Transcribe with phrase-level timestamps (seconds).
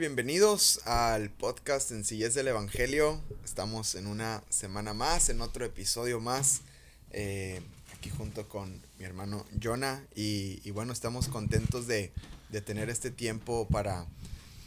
[0.00, 3.20] Bienvenidos al podcast Sencillez del Evangelio.
[3.44, 6.62] Estamos en una semana más, en otro episodio más,
[7.10, 7.60] eh,
[7.94, 10.02] aquí junto con mi hermano Jonah.
[10.16, 12.12] Y, y bueno, estamos contentos de,
[12.48, 14.06] de, tener este tiempo para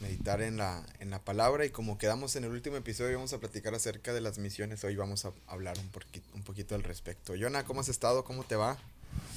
[0.04, 1.66] meditar en la, en la palabra.
[1.66, 4.84] Y como quedamos en el último episodio, vamos a platicar acerca de las misiones.
[4.84, 7.34] Hoy vamos a hablar un, poquito, un poquito al respecto.
[7.36, 8.24] Jonah, ¿cómo has estado?
[8.24, 8.78] ¿Cómo te va?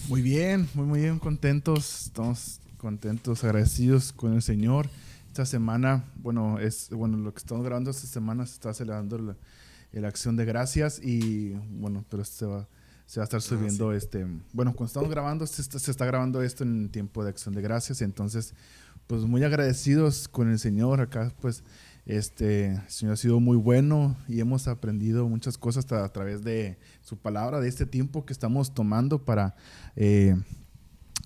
[0.08, 2.04] Muy bien, muy, muy bien, contentos.
[2.04, 4.90] Estamos contentos, agradecidos con el Señor
[5.36, 9.36] esta semana, bueno, es bueno lo que estamos grabando esta semana se está celebrando la,
[9.92, 12.66] la acción de gracias y bueno, pero se va,
[13.04, 13.98] se va a estar subiendo ah, sí.
[13.98, 17.54] este, bueno, cuando estamos grabando se está, se está, grabando esto en tiempo de acción
[17.54, 18.54] de gracias, entonces
[19.06, 21.64] pues muy agradecidos con el Señor acá, pues
[22.06, 26.44] este el Señor ha sido muy bueno y hemos aprendido muchas cosas a, a través
[26.44, 29.54] de su palabra, de este tiempo que estamos tomando para
[29.96, 30.34] eh,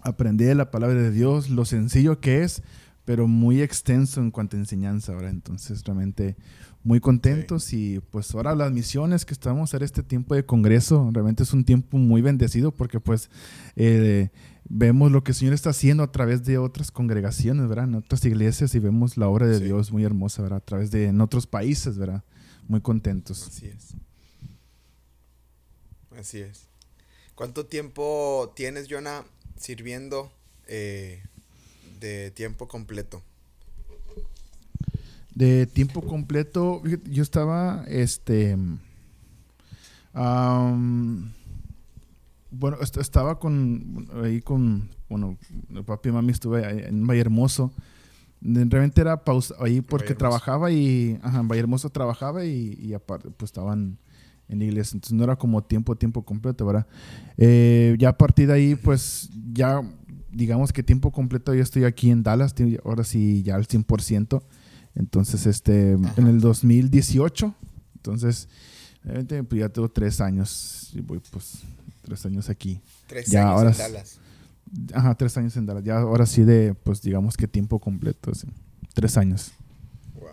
[0.02, 2.64] aprender la palabra de Dios, lo sencillo que es,
[3.04, 5.30] pero muy extenso en cuanto a enseñanza ahora.
[5.30, 6.36] Entonces, realmente
[6.82, 7.94] muy contentos sí.
[7.94, 11.64] y pues ahora las misiones que estamos en este tiempo de congreso, realmente es un
[11.64, 13.28] tiempo muy bendecido porque pues
[13.76, 14.30] eh,
[14.68, 17.84] vemos lo que el Señor está haciendo a través de otras congregaciones, ¿verdad?
[17.84, 19.64] En otras iglesias y vemos la obra de sí.
[19.64, 20.58] Dios muy hermosa, ¿verdad?
[20.58, 22.24] A través de en otros países, ¿verdad?
[22.68, 23.46] Muy contentos.
[23.46, 23.94] Así es.
[26.16, 26.68] Así es.
[27.34, 29.24] ¿Cuánto tiempo tienes, Jonah,
[29.56, 30.32] sirviendo
[30.66, 31.22] eh,
[32.00, 33.22] de tiempo completo?
[35.34, 38.56] De tiempo completo, yo estaba, este,
[40.14, 41.30] um,
[42.50, 45.38] bueno, estaba con, ahí con, bueno,
[45.86, 47.72] papi y mami estuve en Valle Hermoso.
[48.42, 53.30] Realmente era pausa ahí porque trabajaba y, ajá, en Valle Hermoso trabajaba y, y aparte,
[53.30, 53.98] pues estaban
[54.50, 54.96] en iglesia.
[54.96, 56.86] Entonces no era como tiempo, tiempo completo, ¿verdad?
[57.36, 59.80] Eh, ya a partir de ahí, pues ya
[60.32, 62.54] digamos que tiempo completo yo estoy aquí en Dallas,
[62.84, 64.42] ahora sí ya al 100%.
[64.94, 67.54] Entonces, este, en el 2018,
[67.94, 68.48] entonces,
[69.02, 71.62] pues ya tengo tres años, y voy pues
[72.02, 72.80] tres años aquí.
[73.06, 74.18] Tres ya, años ahora, en Dallas.
[74.92, 75.84] Ajá, tres años en Dallas.
[75.84, 78.48] Ya ahora sí de, pues digamos que tiempo completo, sí.
[78.94, 79.52] tres años.
[80.14, 80.30] Wow.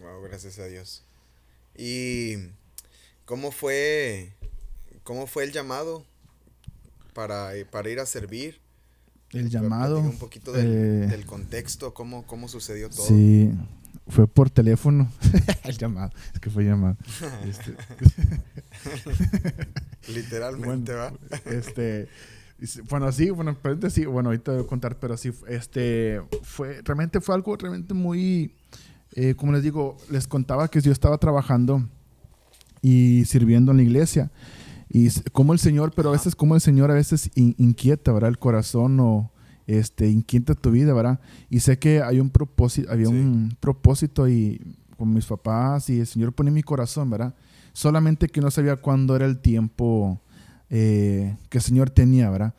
[0.00, 1.02] Wow, gracias a Dios.
[1.76, 2.36] ¿Y
[3.24, 4.32] cómo fue,
[5.02, 6.04] cómo fue el llamado
[7.14, 8.63] para, para ir a servir?
[9.34, 9.98] El llamado.
[9.98, 13.06] Un poquito del, eh, del contexto, cómo, cómo, sucedió todo.
[13.06, 13.50] Sí,
[14.08, 15.10] fue por teléfono.
[15.64, 16.96] el llamado, es que fue llamado.
[17.44, 17.74] este.
[20.12, 21.52] Literalmente, bueno, ¿va?
[21.52, 22.08] este.
[22.88, 23.56] Bueno, sí, bueno,
[23.90, 28.54] sí, bueno, ahorita voy a contar, pero sí, este, fue, realmente fue algo realmente muy,
[29.12, 31.86] eh, como les digo, les contaba que yo estaba trabajando
[32.80, 34.30] y sirviendo en la iglesia.
[34.94, 38.30] Y como el Señor, pero a veces como el Señor a veces in, inquieta, ¿verdad?
[38.30, 39.32] El corazón o
[39.66, 41.18] este, inquieta tu vida, ¿verdad?
[41.50, 43.12] Y sé que hay un propósito, había sí.
[43.12, 44.62] un propósito y
[44.96, 47.34] con mis papás y el Señor pone en mi corazón, ¿verdad?
[47.72, 50.20] Solamente que no sabía cuándo era el tiempo
[50.70, 52.54] eh, que el Señor tenía, ¿verdad?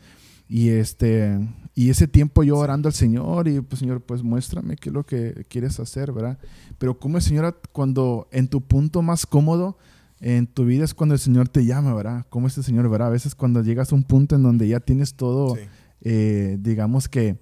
[0.50, 1.40] Y este
[1.74, 5.06] y ese tiempo yo orando al Señor y pues Señor, pues muéstrame qué es lo
[5.06, 6.38] que quieres hacer, ¿verdad?
[6.80, 9.78] Pero como el Señor cuando en tu punto más cómodo
[10.26, 12.26] en tu vida es cuando el Señor te llama, ¿verdad?
[12.32, 13.10] Como este Señor, ¿verdad?
[13.10, 15.62] A veces cuando llegas a un punto en donde ya tienes todo, sí.
[16.02, 17.38] eh, digamos que,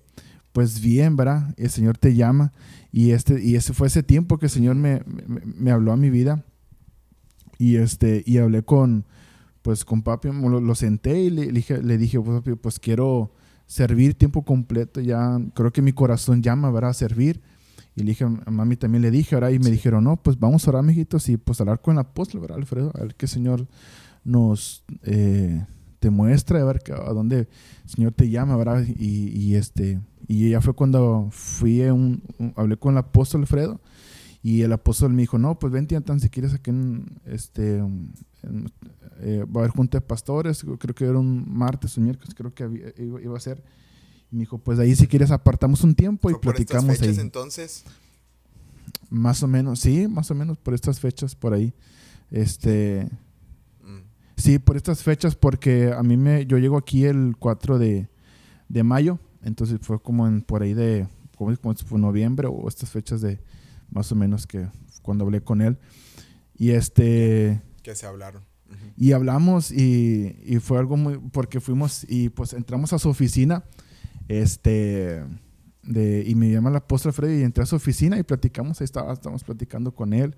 [0.52, 1.54] pues bien, ¿verdad?
[1.56, 2.52] El Señor te llama
[2.92, 5.98] y, este, y ese fue ese tiempo que el Señor me, me, me habló a
[5.98, 6.44] mi vida
[7.58, 9.06] y, este, y hablé con,
[9.62, 12.80] pues con papi, lo, lo senté y le, le dije, le dije pues, papi, pues
[12.80, 13.32] quiero
[13.66, 16.90] servir tiempo completo, ya creo que mi corazón llama, ¿verdad?
[16.90, 17.42] A servir.
[17.96, 20.68] Y le dije, a mami también le dije, ahora y me dijeron, no, pues vamos
[20.68, 22.92] a orar, mijitos, y pues hablar con el apóstol, ¿verdad, Alfredo?
[22.96, 23.68] A ver qué Señor
[24.24, 25.66] nos eh,
[26.00, 28.84] te muestra, a ver a dónde el Señor te llama, ¿verdad?
[28.88, 33.80] Y, y este, y ya fue cuando fui, un, un, hablé con el apóstol Alfredo,
[34.42, 38.12] y el apóstol me dijo, no, pues vente tan si quieres aquí en, este, en,
[39.22, 42.54] eh, va a haber junta de pastores, creo que era un martes o miércoles, creo
[42.54, 43.64] que había, iba, iba a ser
[44.34, 47.24] me dijo, pues ahí si quieres apartamos un tiempo y platicamos por estas fechas, ahí.
[47.24, 47.84] entonces?
[49.10, 51.74] Más o menos, sí, más o menos por estas fechas por ahí.
[52.32, 53.08] Este
[53.84, 54.00] mm.
[54.36, 58.10] Sí, por estas fechas porque a mí me yo llego aquí el 4 de,
[58.70, 61.08] de mayo, entonces fue como en por ahí de
[61.38, 63.40] como, como fue noviembre o estas fechas de
[63.92, 64.68] más o menos que
[65.04, 65.78] cuando hablé con él.
[66.56, 68.42] Y este que se hablaron.
[68.68, 68.94] Uh -huh.
[68.98, 73.64] Y hablamos y, y fue algo muy porque fuimos y pues entramos a su oficina
[74.28, 75.24] este,
[75.84, 78.86] de, y me llama el apóstol Freddy y entré a su oficina y platicamos, ahí
[78.86, 80.36] estaba, estábamos platicando con él.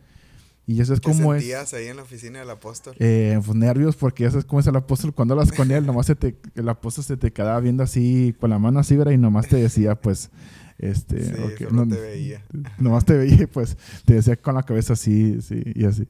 [0.67, 2.95] Y eso es ¿Qué como sentías ahí en la oficina del apóstol?
[2.97, 5.13] Eh, pues nervios, porque ya sabes cómo es el apóstol.
[5.13, 8.49] Cuando hablas con él, nomás se te, el apóstol se te quedaba viendo así, con
[8.49, 9.11] la mano así, ¿verdad?
[9.11, 10.31] Y nomás te decía, pues,
[10.79, 12.43] Este, Sí, ok, solo te veía.
[12.79, 16.07] Nomás te veía y pues te decía con la cabeza así, sí, y así.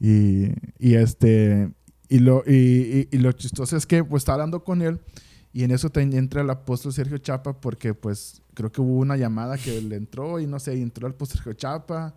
[0.00, 1.70] Y, y este,
[2.08, 5.00] y lo, y, y- y lo chistoso es que pues estaba hablando con él
[5.54, 9.16] y en eso te entra el apóstol Sergio Chapa porque pues creo que hubo una
[9.16, 12.14] llamada que le entró y no sé, y entró el apóstol Sergio Chapa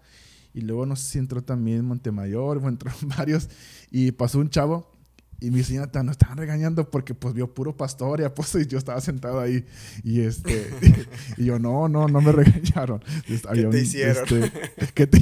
[0.53, 3.47] y luego no sé si entró también Montemayor o entró varios
[3.91, 4.91] y pasó un chavo
[5.39, 8.79] y mi señora nos estaban regañando porque pues vio puro pastor y apóstol y yo
[8.79, 9.63] estaba sentado ahí
[10.03, 10.71] y este
[11.37, 13.03] y yo no, no, no me regañaron.
[13.27, 14.23] Este, había te hicieron?
[14.23, 14.51] este,
[14.95, 15.21] ¿qué, te-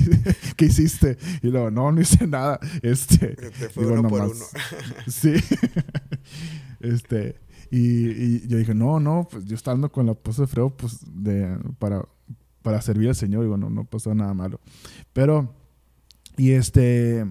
[0.55, 1.17] qué hiciste?
[1.41, 2.61] Y luego, no, no hice nada.
[2.81, 4.45] Este, Te fue digo, uno por uno.
[5.09, 5.33] Sí.
[6.79, 7.35] este,
[7.71, 11.57] y, y yo dije, no, no, pues yo estando con el apóstol Fredo, pues de,
[11.79, 12.05] para,
[12.61, 14.59] para servir al Señor, digo, no, no pasó nada malo.
[15.13, 15.53] Pero,
[16.37, 17.25] y este,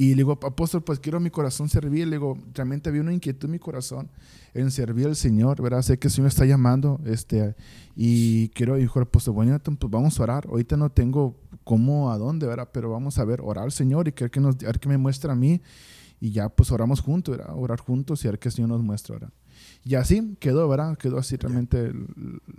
[0.00, 2.06] y le digo, apóstol, pues quiero mi corazón servir.
[2.06, 4.08] Le digo, realmente había una inquietud en mi corazón
[4.54, 5.82] en servir al Señor, ¿verdad?
[5.82, 7.56] Sé que el Señor está llamando, este,
[7.96, 10.46] y quiero, dijo el apóstol, bueno, pues vamos a orar.
[10.48, 12.68] Ahorita no tengo cómo, a dónde, ¿verdad?
[12.72, 14.98] Pero vamos a ver, orar al Señor y querer que nos, a ver que me
[14.98, 15.60] muestra a mí.
[16.20, 17.52] Y ya, pues oramos juntos, ¿verdad?
[17.56, 19.32] Orar juntos y a ver qué el Señor nos muestra, ¿verdad?
[19.84, 20.96] Y así quedó, ¿verdad?
[20.98, 21.92] Quedó así realmente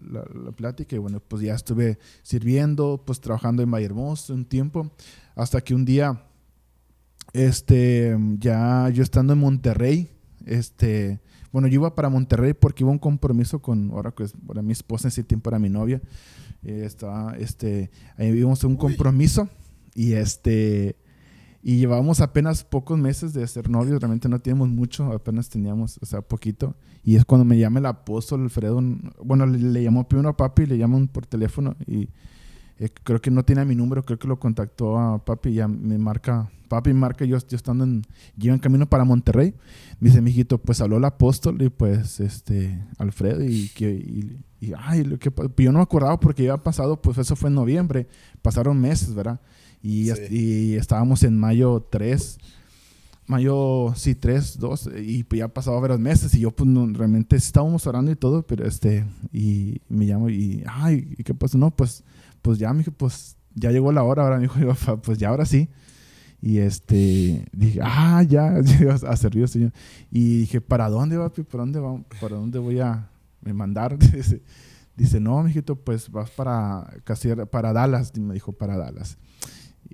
[0.09, 0.95] la, la plática.
[0.95, 4.91] Y bueno, pues ya estuve sirviendo, pues trabajando en Vallehermoso un tiempo,
[5.35, 6.23] hasta que un día,
[7.33, 10.09] este, ya yo estando en Monterrey,
[10.45, 11.19] este,
[11.51, 14.71] bueno, yo iba para Monterrey porque iba a un compromiso con, ahora pues, bueno, mi
[14.71, 16.01] esposa en ese tiempo era mi novia,
[16.63, 18.77] eh, estaba, este, ahí a un Uy.
[18.77, 19.49] compromiso
[19.93, 20.97] y este,
[21.61, 26.05] y llevábamos apenas pocos meses de ser novios, realmente no teníamos mucho, apenas teníamos, o
[26.05, 26.75] sea, poquito.
[27.03, 28.81] Y es cuando me llama el apóstol Alfredo,
[29.23, 32.09] bueno, le, le llamó primero a papi, le llaman por teléfono y
[32.79, 35.67] eh, creo que no tiene mi número, creo que lo contactó a papi y ya
[35.67, 38.03] me marca, papi marca yo, yo estando en,
[38.37, 39.53] yo en camino para Monterrey.
[39.99, 44.71] Me dice, mijito, pues habló el apóstol y pues, este, Alfredo y que, y, y,
[44.77, 48.07] ay, lo que, yo no me acordaba porque ya pasado, pues eso fue en noviembre,
[48.41, 49.41] pasaron meses, ¿verdad?
[49.81, 50.21] Y, Sí.
[50.29, 52.37] y estábamos en mayo 3,
[53.27, 57.85] mayo, sí, 3, 2, y ya pasado varios meses y yo pues no, realmente estábamos
[57.85, 61.57] orando y todo, pero este, y me llamo y, ay, ¿y qué pasó?
[61.57, 62.03] No, pues,
[62.41, 65.17] pues ya, me dijo, pues ya llegó la hora, ahora me dijo, yo, "Pa- pues
[65.17, 65.69] ya, ahora sí.
[66.41, 69.73] Y este, dije, ah, ya, ya a servir al Señor.
[70.09, 71.43] Y dije, ¿para dónde, papi?
[71.43, 72.05] ¿Para dónde, vamos?
[72.21, 73.09] ¿Para dónde voy a
[73.41, 73.97] me mandar?
[73.99, 74.41] Dice,
[74.95, 76.89] dice, no, mijito, pues vas para,
[77.51, 79.17] para Dallas, y me dijo, para Dallas.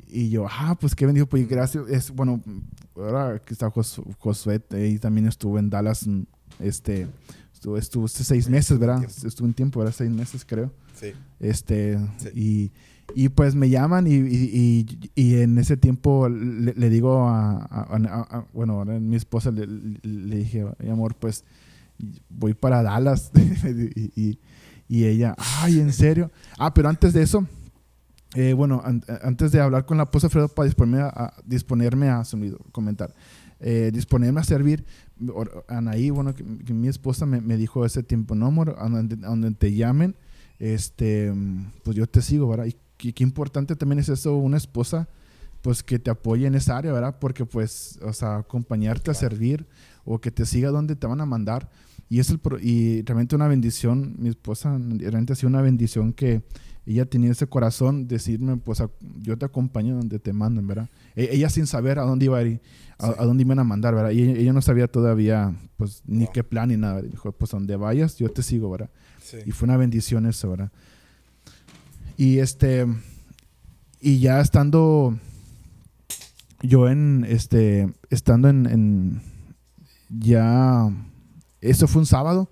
[0.07, 1.87] Y yo, ah, pues qué bendijo, pues gracias.
[1.89, 2.41] Es, bueno,
[2.95, 6.23] ahora que está Jos- Josué, y también estuvo en Dallas, mm,
[6.59, 7.07] este,
[7.53, 8.99] estuvo, estuvo seis meses, ¿verdad?
[8.99, 9.27] tiempo.
[9.27, 9.95] Estuvo un tiempo, ¿verdad?
[9.97, 10.71] Seis meses, creo.
[10.99, 11.07] Sí.
[11.39, 12.29] Este, Sí.
[12.35, 12.71] y,
[13.23, 14.13] y pues me llaman y,
[15.15, 19.67] y, en ese tiempo le, le digo a, a- a- a- bueno, mi esposa le,
[19.67, 21.43] le- dije, "Ay, amor, pues
[22.29, 23.31] voy para Dallas.
[24.15, 24.39] y-
[24.87, 26.31] y ella, ay, ¿en serio?
[26.59, 27.45] Ah, pero antes de eso,
[28.33, 32.09] eh, bueno, an- antes de hablar con la esposa Alfredo para disponerme a, a- disponerme
[32.09, 33.13] a sonido, comentar,
[33.59, 34.83] eh, disponerme a servir,
[35.67, 39.15] Anaí, bueno, que, que mi esposa me, me dijo ese tiempo, no, amor, a donde,
[39.25, 40.15] a donde te llamen,
[40.59, 41.33] este,
[41.83, 42.65] pues yo te sigo, ¿verdad?
[42.65, 45.07] Y qué, qué importante también es eso, una esposa,
[45.61, 47.17] pues que te apoye en esa área, ¿verdad?
[47.19, 49.29] Porque pues, o sea, acompañarte a Claro.
[49.29, 49.65] servir
[50.03, 51.69] o que te siga donde te van a mandar.
[52.07, 56.13] Y es el pro- y realmente una bendición, mi esposa realmente ha sido una bendición
[56.13, 56.43] que
[56.85, 58.89] ella tenía ese corazón decirme, pues a-
[59.21, 60.89] yo te acompaño donde te manden, ¿verdad?
[61.15, 62.61] E- ella sin saber a dónde iba a ir,
[62.99, 63.13] a, Sí.
[63.17, 64.11] a dónde iban a mandar, ¿verdad?
[64.11, 67.01] Y ella, ella no sabía todavía, pues, ni qué plan ni nada.
[67.01, 68.89] Dijo, pues donde vayas, yo te sigo, ¿verdad?
[69.23, 69.37] Sí.
[69.45, 70.71] Y fue una bendición eso, ¿verdad?
[72.17, 72.85] Y este,
[73.99, 75.17] y ya estando
[76.61, 79.21] yo en, este, estando en, en-
[80.09, 80.89] ya,
[81.61, 82.49] eso fue un sábado.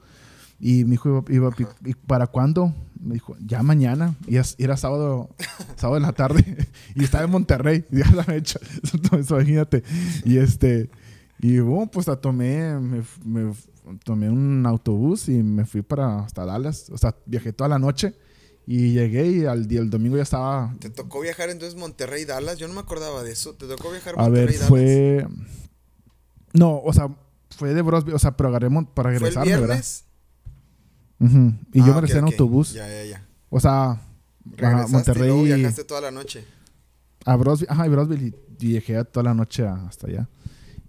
[0.60, 2.74] Y mi hijo iba, iba, ¿y para cuándo?
[3.04, 4.16] Me dijo, ya mañana.
[4.28, 5.30] Y era sábado,
[5.76, 6.70] sábado en la tarde.
[6.96, 7.86] y estaba en Monterrey.
[7.92, 8.60] Ya la fecha.
[8.94, 9.84] Entonces, imagínate.
[10.26, 10.90] Y este,
[11.40, 13.54] y bueno, pues la tomé, me,
[14.04, 16.90] tomé un autobús y me fui para hasta Dallas.
[16.92, 18.16] O sea, viajé toda la noche.
[18.66, 20.74] Y llegué y al día, el domingo ya estaba.
[20.80, 22.58] ¿Te tocó viajar entonces Monterrey Dallas?
[22.58, 23.54] Yo no me acordaba de eso.
[23.56, 24.70] ¿Te tocó viajar A Monterrey ver, Dallas?
[24.70, 25.28] fue.
[26.54, 27.10] No, o sea,
[27.50, 28.14] fue de Brosby.
[28.14, 29.84] O sea, pero agarré para ¿Fue el regresarme, ¿verdad?
[31.20, 32.74] Y Ah, yo me ok, regresé en autobús.
[32.74, 33.27] Ya, ya, ya.
[33.50, 34.01] O sea, a
[34.88, 35.27] y Monterrey.
[35.27, 36.43] luego viajaste toda la noche.
[37.25, 37.65] A Brosby.
[37.70, 38.15] Ajá, y Brosby.
[38.60, 40.29] Y, y viajé toda la noche a- hasta allá.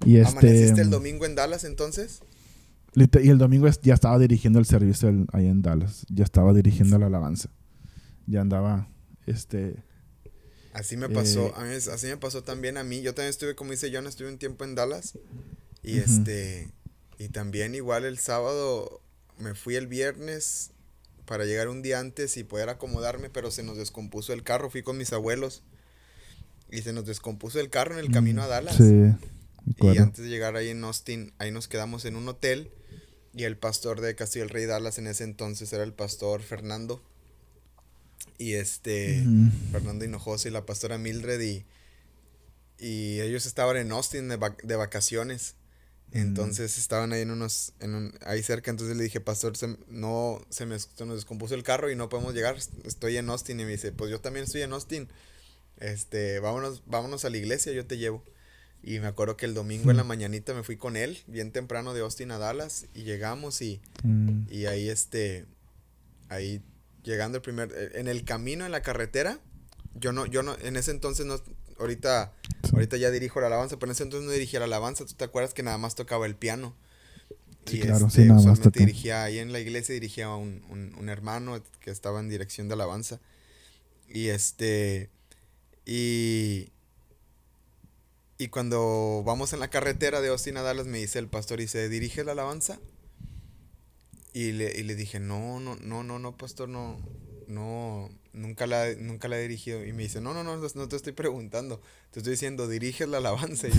[0.05, 0.39] Y este.
[0.39, 2.23] ¿Amaneciste el domingo en Dallas entonces?
[2.97, 6.05] Y el domingo ya estaba dirigiendo el servicio el- ahí en Dallas.
[6.09, 7.51] Ya estaba dirigiendo la alabanza.
[8.27, 8.89] Ya andaba.
[9.27, 9.77] Este.
[10.73, 13.01] Así me pasó, Eh, a mí, así me pasó también a mí.
[13.03, 15.17] Yo también estuve, como dice John, estuve un tiempo en Dallas.
[15.85, 16.73] Y este,
[17.19, 19.01] y también igual el sábado
[19.39, 20.71] me fui el viernes
[21.27, 24.71] para llegar un día antes y poder acomodarme, pero se nos descompuso el carro.
[24.71, 25.63] Fui con mis abuelos
[26.71, 28.77] y se nos descompuso el carro en el camino a Dallas.
[28.77, 29.15] Sí.
[29.81, 32.71] Y antes de llegar ahí en Austin, ahí nos quedamos en un hotel.
[33.33, 37.03] Y el pastor de Castillo del Rey Dallas en ese entonces era el pastor Fernando.
[38.39, 39.25] Y este,
[39.73, 41.41] Fernando Hinojosa y la pastora Mildred.
[41.41, 41.65] Y,
[42.79, 45.55] y ellos estaban en Austin de, de vacaciones.
[46.15, 50.41] Entonces estaban ahí en unos, en un, ahí cerca, entonces le dije, pastor, se, no,
[50.49, 53.59] se, me, se nos descompuso el carro y no podemos llegar, estoy en Austin.
[53.59, 55.09] Y me dice, pues yo también estoy en Austin,
[55.79, 58.23] este, vámonos, vámonos a la iglesia, yo te llevo.
[58.81, 61.95] Y me acuerdo que el domingo en la mañanita me fui con él, bien temprano
[61.95, 64.47] de Austin a Dallas, y llegamos y, mm.
[64.51, 65.47] y ahí este,
[66.29, 66.63] ahí
[67.03, 69.41] llegando el primer, eh, en el camino, en la carretera,
[69.95, 71.41] yo no, yo no, en ese entonces no,
[71.85, 72.33] ahorita,
[72.73, 75.25] ahorita ya dirijo la alabanza, pero en ese entonces no dirigía la alabanza, tú te
[75.25, 76.75] acuerdas que nada más tocaba el piano.
[77.67, 80.95] Sí, claro, sí, este, nada más dirigía ahí en la iglesia, dirigía a un, un,
[80.99, 83.21] un hermano que estaba en dirección de alabanza.
[84.09, 85.09] Y este,
[85.87, 86.69] y
[88.37, 91.69] y cuando vamos en la carretera de Austin a Dallas, me dice el pastor, y
[91.69, 92.81] se dirige la alabanza.
[94.33, 96.99] Y le, y le dije, no, no, no, no, no, pastor, no,
[97.47, 99.85] no, nunca la, nunca la he dirigido.
[99.85, 101.81] Y me dice, no, no, no, no te estoy preguntando.
[102.11, 103.79] Te estoy diciendo, diriges la alabanza, sí.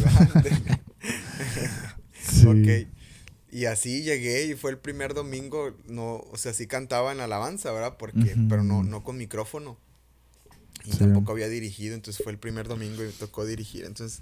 [3.52, 7.26] Y así llegué y fue el primer domingo, no, o sea, sí cantaba en la
[7.26, 7.96] alabanza, ¿verdad?
[7.98, 9.78] Porque, pero no, no con micrófono.
[10.84, 13.86] Y tampoco había dirigido, entonces fue el primer domingo y me tocó dirigir.
[13.86, 14.20] Entonces,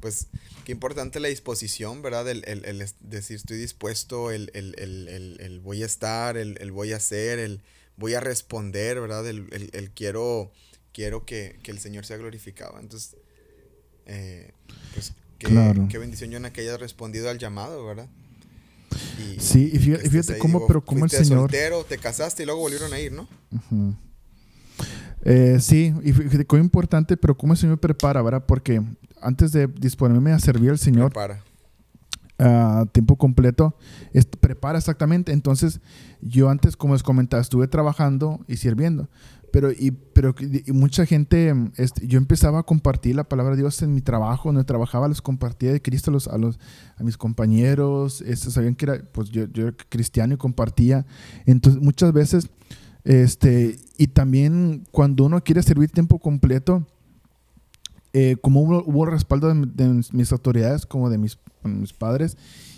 [0.00, 0.26] pues,
[0.64, 2.28] qué importante la disposición, ¿verdad?
[2.28, 7.38] El, el, el decir estoy dispuesto, el, el, voy a estar, el, voy a hacer,
[7.38, 7.60] el
[7.96, 9.26] voy a responder, ¿verdad?
[9.28, 10.52] El, quiero,
[10.92, 12.78] quiero que, que, el Señor sea glorificado.
[12.78, 13.16] Entonces,
[14.06, 14.52] eh,
[14.92, 15.48] pues, qué,
[15.88, 18.08] qué bendición, Jonah, que hayas respondido al llamado, ¿verdad?
[19.38, 21.40] sí, y fíjate, cómo, pero cómo el Señor...
[21.40, 23.28] soltero, te casaste y luego volvieron a ir, ¿no?
[25.24, 28.44] Eh, sí, y fíjate, importante, pero cómo el Señor prepara, ¿verdad?
[28.46, 28.82] Porque
[29.20, 31.12] antes de disponerme a servir al Señor
[32.86, 33.76] tiempo completo,
[34.40, 35.32] prepara exactamente.
[35.32, 35.80] Entonces,
[36.20, 39.08] yo antes, como les comentaba, estuve trabajando y sirviendo.
[39.52, 43.80] Pero, y, pero y mucha gente, este, yo empezaba a compartir la palabra de Dios
[43.82, 46.58] en mi trabajo, donde trabajaba, les compartía de Cristo los, a, los,
[46.96, 51.06] a mis compañeros, este, sabían que era, pues yo, yo era cristiano y compartía.
[51.46, 52.50] Entonces, muchas veces
[53.04, 56.86] este, y también cuando uno quiere servir tiempo completo,
[58.14, 62.36] eh, como hubo, hubo, respaldo de, mis autoridades, como de mis, mis, padres,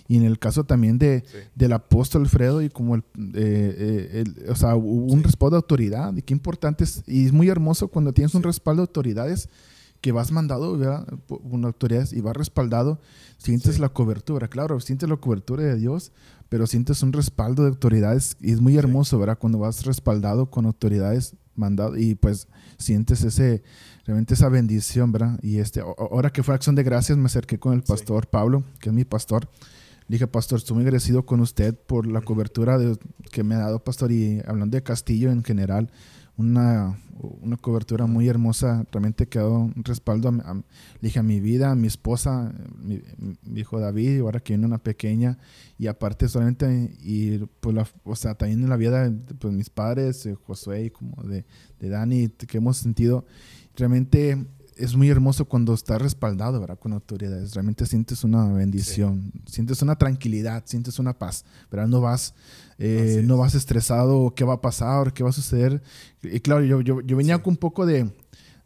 [0.08, 3.02] y en el caso también de, del apóstol Alfredo, y como el,
[3.34, 7.32] eh, eh, o sea, hubo un respaldo de autoridad, y qué importante es, y es
[7.32, 9.48] muy hermoso cuando tienes un respaldo de autoridades
[10.00, 11.06] que vas mandado, ¿verdad?
[11.26, 13.00] Por autoridades y vas respaldado,
[13.38, 16.12] sientes la cobertura, claro, sientes la cobertura de Dios,
[16.48, 19.38] pero sientes un respaldo de autoridades y es muy hermoso, ¿verdad?
[19.38, 22.48] Cuando vas respaldado con autoridades mandado y pues
[22.78, 23.62] sientes ese
[24.04, 25.38] realmente esa bendición, ¿verdad?
[25.42, 28.90] Y este ahora que fue acción de gracias me acerqué con el pastor Pablo, que
[28.90, 29.48] es mi pastor.
[30.08, 32.96] Dije, pastor, estoy muy agradecido con usted por la cobertura de,
[33.32, 35.90] que me ha dado, pastor, y hablando de Castillo en general,
[36.36, 36.96] una,
[37.40, 38.86] una cobertura muy hermosa.
[38.92, 40.62] Realmente quedó un respaldo a, le
[41.00, 43.02] dije a mi vida, a mi esposa, mi,
[43.54, 45.38] hijo David, y ahora que viene una pequeña.
[45.76, 49.70] Y aparte solamente, y pues la, o sea, también en la vida de pues, mis
[49.70, 51.44] padres, Josué y como de,
[51.80, 53.24] de Dani, que hemos sentido.
[53.74, 54.46] Realmente
[54.76, 56.78] es muy hermoso cuando estás respaldado, ¿verdad?
[56.78, 57.54] Con autoridades.
[57.54, 61.88] Realmente sientes una bendición, sientes una tranquilidad, sientes una paz, ¿verdad?
[61.88, 62.34] No vas,
[62.78, 65.12] eh, no vas estresado, ¿qué va a pasar?
[65.12, 65.82] ¿Qué va a suceder?
[66.22, 68.10] Y claro, yo, yo, yo venía con un poco de,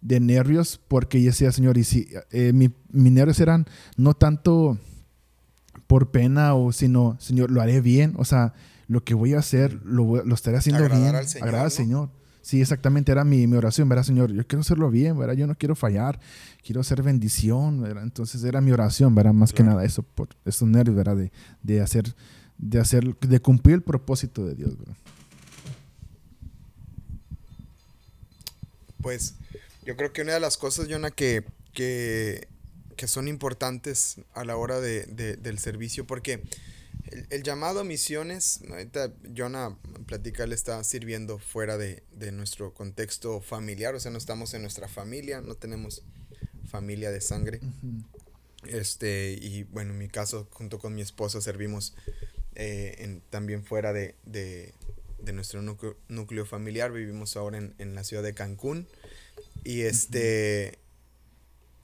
[0.01, 4.79] de, nervios porque yo decía, Señor, y si eh, mi, mis nervios eran no tanto
[5.87, 8.53] por pena o sino, Señor, lo haré bien, o sea,
[8.89, 12.20] lo que voy a hacer lo, lo estaré haciendo bien, al Señor, agradar al Señor.
[12.43, 14.33] Sí, exactamente, era mi, mi, oración, ¿verdad, Señor?
[14.33, 15.35] Yo quiero hacerlo bien, ¿verdad?
[15.35, 16.19] Yo no quiero fallar,
[16.65, 18.03] quiero hacer bendición, ¿verdad?
[18.03, 19.35] Entonces era mi oración, ¿verdad?
[19.35, 21.17] Más que nada eso, por esos nervios, ¿verdad?
[21.17, 21.33] De,
[21.63, 22.15] de, hacer,
[22.57, 24.97] de hacer, de cumplir el propósito de Dios, ¿verdad?
[29.03, 29.35] Pues
[29.85, 32.49] yo creo que una de las cosas, Jonah, que, que,
[32.97, 36.43] que son importantes a la hora de, de, del servicio, porque
[37.31, 39.77] el, llamado a misiones, ahorita Jonah
[40.11, 42.03] platica, él está sirviendo fuera de,
[42.33, 46.03] nuestro contexto familiar, o sea, no estamos en nuestra familia, no tenemos
[46.69, 47.61] familia de sangre.
[48.67, 51.95] Este, y bueno, en mi caso, junto con mi esposa, servimos
[52.57, 54.17] eh, también fuera de,
[55.33, 56.91] nuestro núcleo, familiar.
[56.91, 58.89] Vivimos ahora en, la ciudad de Cancún.
[59.63, 60.81] Y este,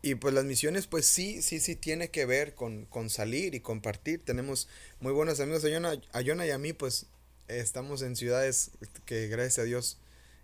[0.02, 3.60] y pues las misiones, pues sí, sí, sí tiene que ver con, con salir y
[3.60, 4.24] compartir.
[4.24, 4.66] Tenemos
[4.98, 5.64] muy buenos amigos.
[5.64, 7.06] A Yona, a y a mí, pues
[7.48, 8.70] estamos en ciudades
[9.04, 9.98] que gracias a Dios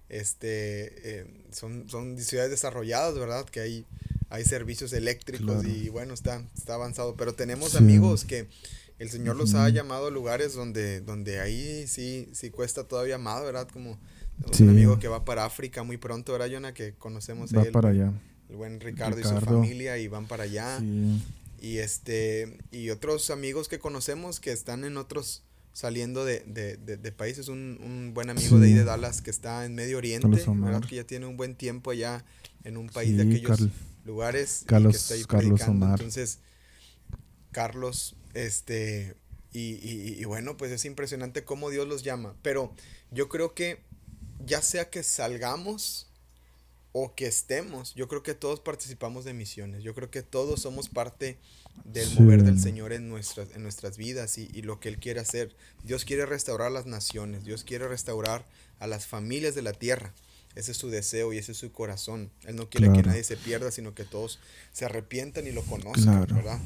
[0.08, 3.46] este, eh, son, son ciudades desarrolladas, ¿verdad?
[3.46, 3.86] Que hay,
[4.28, 7.16] hay servicios eléctricos y bueno, está, está avanzado.
[7.16, 8.48] Pero tenemos amigos que
[8.98, 13.42] el Señor los ha llamado a lugares donde, donde ahí sí, sí cuesta todavía más,
[13.42, 13.68] ¿verdad?
[13.72, 13.98] Como
[14.60, 16.74] un amigo que va para África muy pronto, ¿verdad, Jonah?
[16.74, 18.12] Que conocemos va para allá.
[18.48, 20.80] El buen Ricardo, y su familia y van para allá.
[21.60, 25.42] Y este, y otros amigos que conocemos que están en otros,
[25.72, 27.48] saliendo de, de, de, países.
[27.48, 30.82] Un, un, buen amigo de ahí de Dallas que está en Medio Oriente, ¿verdad?
[30.82, 32.24] Que ya tiene un buen tiempo allá
[32.64, 33.68] en un país de aquellos
[34.04, 34.64] lugares.
[34.66, 36.00] Carlos, que está Carlos Omar.
[36.00, 36.38] Entonces,
[37.50, 39.16] Carlos, este,
[39.52, 42.34] y, y, y, bueno, pues es impresionante cómo Dios los llama.
[42.42, 42.74] Pero
[43.10, 43.80] yo creo que
[44.44, 46.08] ya sea que salgamos
[46.92, 49.82] o que estemos, yo creo que todos participamos de misiones.
[49.82, 51.38] Yo creo que todos somos parte
[51.84, 55.20] del mover del Señor en nuestras, en nuestras vidas y, y, lo que Él quiere
[55.20, 55.54] hacer.
[55.84, 58.46] Dios quiere restaurar las naciones, Dios quiere restaurar
[58.78, 60.14] a las familias de la tierra.
[60.54, 62.30] Ese es su deseo y ese es su corazón.
[62.44, 64.38] Él no quiere que nadie se pierda, sino que todos
[64.72, 66.60] se arrepientan y lo conozcan, ¿verdad?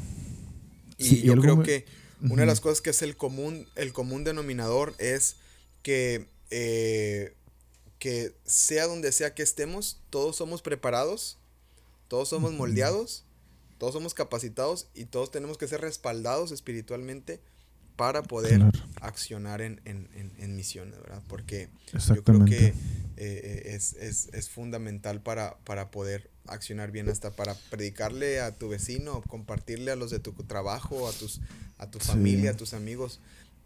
[0.98, 1.84] Y yo creo que
[2.20, 5.36] una de las cosas que es el común, el común denominador es
[5.82, 7.34] que, eh,
[7.98, 11.38] que sea donde sea que estemos, todos somos preparados,
[12.08, 13.25] todos somos moldeados
[13.78, 17.40] todos somos capacitados y todos tenemos que ser respaldados espiritualmente
[17.96, 18.62] para poder
[19.00, 19.80] accionar en,
[20.54, 21.22] misiones, ¿verdad?
[21.28, 22.74] Porque yo creo que eh,
[23.16, 29.22] eh, es, es, fundamental para, para poder accionar bien, hasta para predicarle a tu vecino,
[29.28, 31.40] compartirle a los de tu trabajo, a, tus,
[31.78, 33.20] a tu familia, a tus amigos.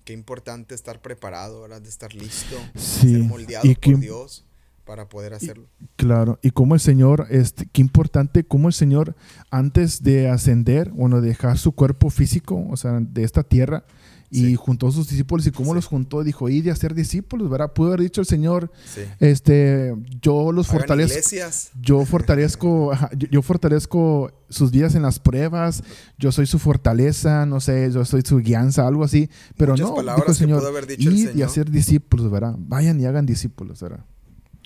[0.05, 1.83] Qué importante estar preparado, ¿verdad?
[1.83, 4.45] De estar listo, ser moldeado por Dios
[4.91, 5.69] para poder hacerlo.
[5.95, 9.15] claro, y como el Señor, este, qué importante, como el Señor
[9.49, 13.85] antes de ascender, bueno, dejar su cuerpo físico, o sea, de esta tierra,
[14.33, 17.73] y juntó a sus discípulos y cómo los juntó, dijo, y de hacer discípulos, ¿verdad?
[17.73, 18.73] Pudo haber dicho el Señor,
[19.21, 21.37] este, yo los fortalezco,
[21.81, 25.85] yo fortalezco, yo, fortalezco sus días en las pruebas,
[26.19, 30.25] yo soy su fortaleza, no sé, yo soy su guianza, algo así, pero no, dijo
[30.27, 30.65] el Señor,
[30.99, 32.57] y hacer discípulos, ¿verdad?
[32.59, 34.05] Vayan y hagan discípulos, ¿verdad?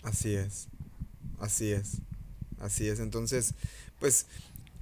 [0.04, 0.68] Así es,
[1.40, 1.96] así es,
[2.60, 3.00] así es.
[3.00, 3.54] Entonces,
[3.98, 4.26] pues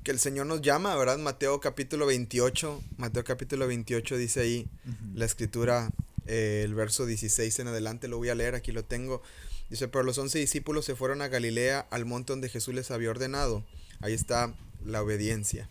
[0.03, 1.17] que el Señor nos llama, ¿verdad?
[1.19, 4.69] Mateo capítulo 28, Mateo capítulo 28 dice ahí
[5.15, 5.93] la escritura,
[6.27, 9.23] eh, el verso 16 en adelante, lo voy a leer, aquí lo tengo.
[9.71, 13.11] Dice, pero los once discípulos se fueron a Galilea, al monte donde Jesús les había
[13.11, 13.65] ordenado.
[14.01, 14.53] Ahí está
[14.85, 15.69] la obediencia.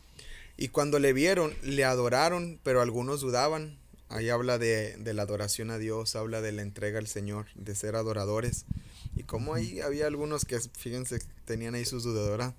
[0.56, 3.78] Y cuando le vieron, le adoraron, pero algunos dudaban.
[4.08, 7.76] Ahí habla de, de la adoración a Dios, habla de la entrega al Señor, de
[7.76, 8.66] ser adoradores.
[9.16, 12.54] Y como ahí había algunos que, fíjense, tenían ahí sus dudas,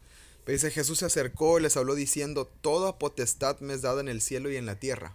[0.45, 4.09] Pero dice, Jesús se acercó y les habló diciendo, toda potestad me es dada en
[4.09, 5.15] el cielo y en la tierra.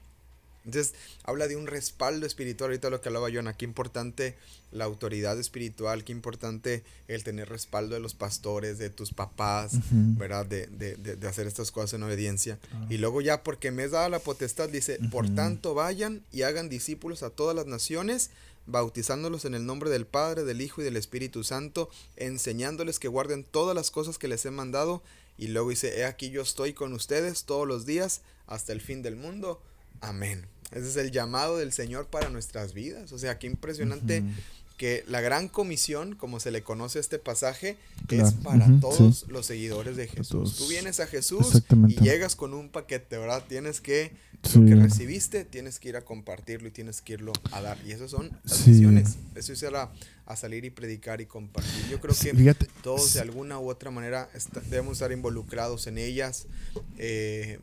[0.68, 4.36] Entonces, habla de un respaldo espiritual, ahorita lo que hablaba Jonah, qué importante
[4.74, 10.46] la autoridad espiritual, qué importante el tener respaldo de los pastores, de tus papás, ¿verdad?
[10.46, 12.60] De, de, de, hacer estas cosas en obediencia.
[12.90, 16.68] Y luego ya, porque me es dada la potestad, dice, por tanto vayan y hagan
[16.68, 18.30] discípulos a todas las naciones,
[18.68, 23.44] bautizándolos en el nombre del Padre, del Hijo y del Espíritu Santo, enseñándoles que guarden
[23.44, 25.02] todas las cosas que les he mandado.
[25.38, 29.02] Y luego dice, he aquí yo estoy con ustedes todos los días hasta el fin
[29.02, 29.62] del mundo.
[30.02, 30.48] Amén.
[30.72, 33.12] Ese es el llamado del Señor para nuestras vidas.
[33.14, 34.24] O sea, qué impresionante
[34.78, 37.78] que la gran comisión, como se le conoce a este pasaje,
[38.10, 40.56] es para todos los seguidores de Jesús.
[40.56, 43.44] Tú vienes a Jesús y llegas con un paquete, ¿verdad?
[43.48, 44.12] Tienes que,
[44.54, 47.80] lo que recibiste, tienes que ir a compartirlo y tienes que irlo a dar.
[47.88, 49.16] Y esas son las misiones.
[49.34, 49.92] Eso es a,
[50.28, 51.88] a salir y predicar y compartir.
[51.90, 54.30] Yo creo que todos de alguna u otra manera
[54.70, 56.46] debemos estar involucrados en ellas.
[57.00, 57.60] Eh,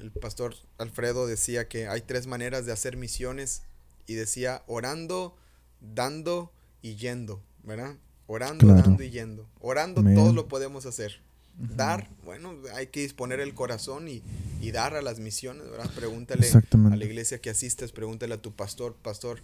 [0.00, 3.62] el pastor Alfredo decía que hay tres maneras de hacer misiones
[4.06, 5.36] y decía orando,
[5.94, 7.96] dando y yendo, ¿verdad?
[8.26, 9.46] Orando, dando y yendo.
[9.60, 11.20] Orando todos lo podemos hacer.
[11.58, 14.22] Dar, bueno, hay que disponer el corazón y,
[14.60, 15.90] y dar a las misiones, ¿verdad?
[15.94, 19.40] Pregúntale a la iglesia que asistes, pregúntale a tu pastor, pastor,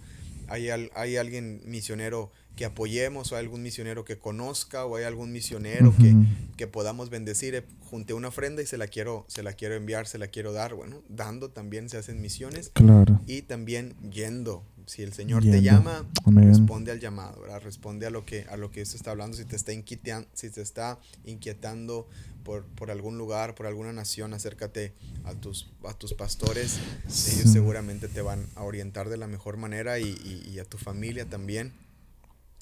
[0.48, 5.32] ¿hay, hay alguien misionero que apoyemos o hay algún misionero que conozca o hay algún
[5.32, 6.14] misionero que,
[6.56, 7.54] que, podamos bendecir?
[7.54, 10.52] Eh, junte una ofrenda y se la quiero, se la quiero enviar, se la quiero
[10.52, 10.74] dar.
[10.74, 12.70] Bueno, dando también se hacen misiones.
[12.74, 13.20] Claro.
[13.26, 17.60] Y también yendo, si el Señor te llama, responde al llamado, ¿verdad?
[17.62, 20.50] Responde a lo que a lo que se está hablando, si te está inquietando, si
[20.50, 22.08] te está inquietando
[22.44, 24.92] por, por algún lugar, por alguna nación, acércate
[25.24, 29.98] a tus a tus pastores, ellos seguramente te van a orientar de la mejor manera
[29.98, 30.16] y,
[30.46, 31.72] y, a tu familia también.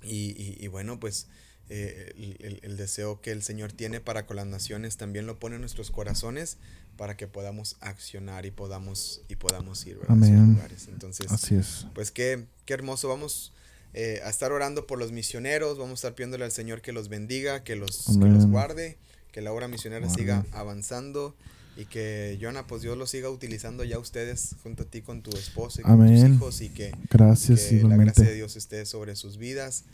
[0.03, 1.29] Y, y bueno, pues
[1.73, 5.61] eh, el, deseo que el Señor tiene para con las naciones también lo pone en
[5.61, 6.57] nuestros corazones
[6.97, 10.89] para que podamos accionar y podamos, y podamos ir a esos lugares.
[10.89, 11.87] Entonces, Así es.
[11.95, 13.09] pues qué, qué hermoso.
[13.09, 13.53] Vamos
[13.95, 17.09] eh, a estar orando por los misioneros, vamos a estar pidiéndole al Señor que los
[17.09, 18.99] bendiga, que los, que los guarde,
[19.31, 21.37] que la obra misionera siga avanzando
[21.77, 25.31] y que Jonah, pues Dios lo siga utilizando ya ustedes junto a ti con tu
[25.37, 29.39] esposo y con tus hijos y que, Gracias, la gracia de Dios esté sobre sus
[29.39, 29.85] vidas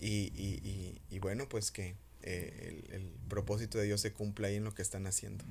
[0.00, 4.64] y, y, y, bueno, pues que eh, el, propósito de Dios se cumpla ahí en
[4.64, 5.44] lo que están haciendo.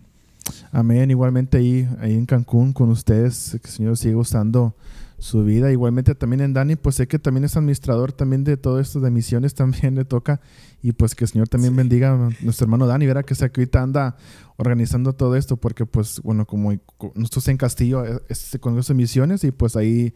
[0.71, 1.09] Amén.
[1.11, 4.75] Igualmente ahí, ahí en Cancún con ustedes, que el Señor siga usando
[5.17, 5.71] su vida.
[5.71, 9.11] Igualmente también en Dani, pues sé que también es administrador también de todo esto de
[9.11, 10.41] misiones, también le toca.
[10.81, 13.61] Y pues que el Señor también bendiga a nuestro hermano Dani, verá que, sea, que
[13.61, 14.17] ahorita anda
[14.57, 16.73] organizando todo esto, porque pues bueno, como
[17.15, 20.13] nosotros en Castillo eh, es con Congreso de Misiones y pues ahí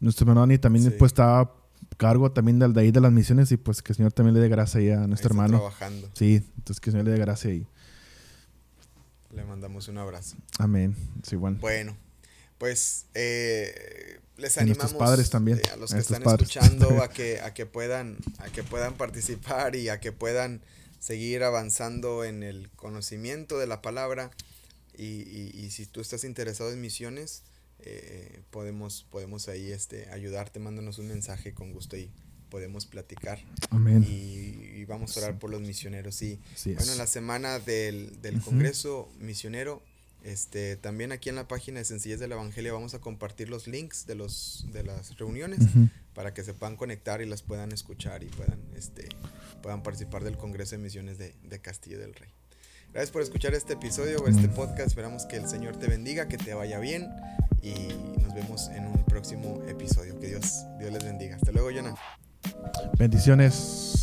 [0.00, 1.57] nuestro hermano Dani también pues estaba
[1.98, 4.40] cargo también de, de ahí de las misiones y pues que el Señor también le
[4.40, 5.58] dé gracia ahí a nuestro hermano.
[5.58, 6.08] trabajando.
[6.14, 7.66] Sí, entonces que el Señor le dé gracia ahí.
[9.34, 10.36] Le mandamos un abrazo.
[10.58, 10.96] Amén.
[11.22, 11.58] Sí, bueno.
[11.60, 11.96] Bueno,
[12.56, 17.52] pues eh, les animamos padres también, eh, a los que están escuchando a que, a
[17.52, 20.62] que puedan, a que puedan participar y a que puedan
[21.00, 24.30] seguir avanzando en el conocimiento de la palabra.
[24.96, 25.04] Y,
[25.54, 27.44] y, si tú estás interesado en misiones,
[27.80, 32.10] eh, podemos, podemos ahí este, ayudarte, mándanos un mensaje con gusto y
[32.50, 33.38] podemos platicar.
[33.70, 34.04] Amén.
[34.08, 36.22] Y, vamos a orar por los misioneros.
[36.22, 39.82] Y bueno, en la semana del, del Congreso Misionero
[40.24, 44.06] este, también aquí en la página de Sencillez del Evangelio vamos a compartir los links
[44.06, 45.60] de, los, de las reuniones
[46.12, 49.08] para que se puedan conectar y las puedan escuchar y puedan, este,
[49.62, 52.30] puedan participar del Congreso de Misiones de, de Castillo del Rey.
[52.92, 54.88] Gracias por escuchar este episodio o este podcast.
[54.88, 57.08] Esperamos que el Señor te bendiga, que te vaya bien
[57.62, 57.74] y
[58.22, 60.18] nos vemos en un próximo episodio.
[60.20, 61.36] Que Dios, Dios les bendiga.
[61.36, 61.94] Hasta luego, Jonah.
[62.98, 63.97] Bendiciones.